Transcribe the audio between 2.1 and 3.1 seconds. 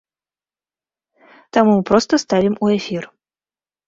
ставім у эфір.